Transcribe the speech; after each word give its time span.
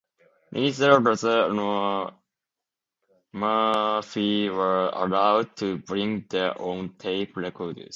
Neither 0.51 0.99
Rather 0.99 1.53
nor 1.53 2.13
Murphy 3.33 4.49
were 4.49 4.89
allowed 4.91 5.55
to 5.57 5.77
bring 5.77 6.25
their 6.29 6.59
own 6.59 6.95
tape 6.97 7.37
recorders. 7.37 7.89